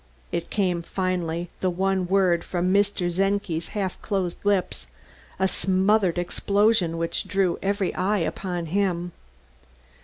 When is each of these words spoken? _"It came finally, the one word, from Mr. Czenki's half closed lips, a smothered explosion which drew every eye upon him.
_"It 0.31 0.49
came 0.49 0.81
finally, 0.81 1.51
the 1.59 1.69
one 1.69 2.07
word, 2.07 2.43
from 2.43 2.73
Mr. 2.73 3.15
Czenki's 3.15 3.67
half 3.77 4.01
closed 4.01 4.39
lips, 4.43 4.87
a 5.37 5.47
smothered 5.47 6.17
explosion 6.17 6.97
which 6.97 7.27
drew 7.27 7.59
every 7.61 7.93
eye 7.93 8.17
upon 8.17 8.65
him. 8.65 9.11